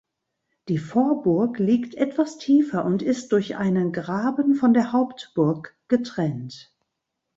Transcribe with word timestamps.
Die 0.67 0.79
Vorburg 0.79 1.59
liegt 1.59 1.93
etwas 1.93 2.39
tiefer 2.39 2.85
und 2.85 3.03
ist 3.03 3.31
durch 3.33 3.57
einen 3.57 3.91
Graben 3.93 4.55
von 4.55 4.73
der 4.73 4.93
Hauptburg 4.93 5.75
getrennt. 5.89 6.73